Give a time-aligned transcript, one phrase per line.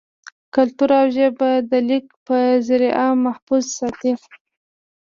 [0.53, 4.11] کلتور او ژبه دَليک پۀ زريعه محفوظ ساتي